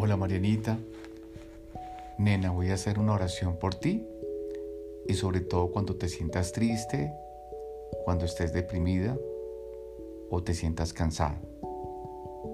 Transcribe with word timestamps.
Hola 0.00 0.16
Marianita, 0.16 0.78
nena, 2.18 2.52
voy 2.52 2.70
a 2.70 2.74
hacer 2.74 3.00
una 3.00 3.14
oración 3.14 3.56
por 3.56 3.74
ti 3.74 4.06
y 5.08 5.14
sobre 5.14 5.40
todo 5.40 5.72
cuando 5.72 5.96
te 5.96 6.08
sientas 6.08 6.52
triste, 6.52 7.12
cuando 8.04 8.24
estés 8.24 8.52
deprimida 8.52 9.18
o 10.30 10.40
te 10.44 10.54
sientas 10.54 10.92
cansada. 10.92 11.40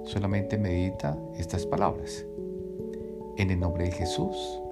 Solamente 0.04 0.56
medita 0.56 1.18
estas 1.36 1.66
palabras. 1.66 2.24
En 3.36 3.50
el 3.50 3.60
nombre 3.60 3.84
de 3.84 3.92
Jesús, 3.92 4.62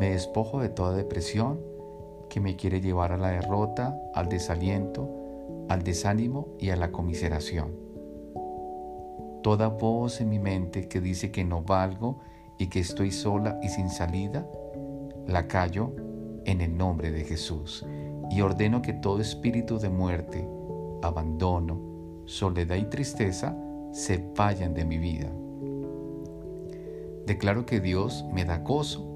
me 0.00 0.12
despojo 0.12 0.62
de 0.62 0.70
toda 0.70 0.96
depresión 0.96 1.60
que 2.30 2.40
me 2.40 2.56
quiere 2.56 2.80
llevar 2.80 3.12
a 3.12 3.18
la 3.18 3.32
derrota, 3.32 4.00
al 4.14 4.30
desaliento, 4.30 5.10
al 5.68 5.82
desánimo 5.82 6.56
y 6.58 6.70
a 6.70 6.76
la 6.76 6.90
comiseración. 6.90 7.91
Toda 9.42 9.68
voz 9.68 10.20
en 10.20 10.28
mi 10.28 10.38
mente 10.38 10.88
que 10.88 11.00
dice 11.00 11.30
que 11.32 11.44
no 11.44 11.62
valgo 11.62 12.20
y 12.58 12.68
que 12.68 12.80
estoy 12.80 13.10
sola 13.10 13.58
y 13.62 13.68
sin 13.68 13.90
salida, 13.90 14.46
la 15.26 15.48
callo 15.48 15.92
en 16.44 16.60
el 16.60 16.76
nombre 16.76 17.10
de 17.10 17.24
Jesús 17.24 17.84
y 18.30 18.40
ordeno 18.40 18.82
que 18.82 18.92
todo 18.92 19.20
espíritu 19.20 19.78
de 19.78 19.88
muerte, 19.88 20.48
abandono, 21.02 21.80
soledad 22.24 22.76
y 22.76 22.84
tristeza 22.84 23.56
se 23.92 24.24
vayan 24.36 24.74
de 24.74 24.84
mi 24.84 24.98
vida. 24.98 25.28
Declaro 27.26 27.66
que 27.66 27.80
Dios 27.80 28.24
me 28.32 28.44
da 28.44 28.58
gozo 28.58 29.08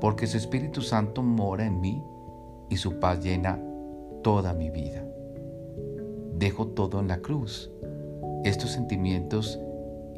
porque 0.00 0.26
su 0.26 0.36
Espíritu 0.36 0.82
Santo 0.82 1.22
mora 1.22 1.66
en 1.66 1.80
mí 1.80 2.02
y 2.68 2.76
su 2.76 2.98
paz 3.00 3.22
llena 3.22 3.60
toda 4.22 4.54
mi 4.54 4.70
vida. 4.70 5.04
Dejo 6.36 6.68
todo 6.68 7.00
en 7.00 7.08
la 7.08 7.18
cruz, 7.18 7.70
estos 8.44 8.70
sentimientos 8.70 9.60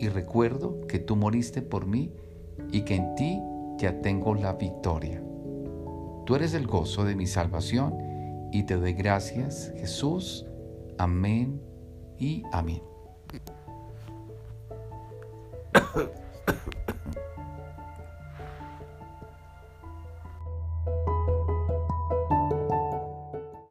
y 0.03 0.09
recuerdo 0.09 0.81
que 0.89 0.99
tú 0.99 1.15
moriste 1.15 1.63
por 1.63 1.87
mí 1.87 2.13
y 2.73 2.81
que 2.81 2.97
en 2.97 3.15
ti 3.15 3.41
ya 3.79 4.01
tengo 4.01 4.35
la 4.35 4.55
victoria. 4.55 5.23
Tú 6.27 6.35
eres 6.35 6.55
el 6.55 6.67
gozo 6.67 7.05
de 7.05 7.15
mi 7.15 7.29
salvación 7.29 7.95
y 8.51 8.65
te 8.65 8.75
doy 8.75 8.95
gracias, 8.95 9.73
Jesús. 9.77 10.45
Amén 10.99 11.63
y 12.19 12.43
amén. 12.51 12.83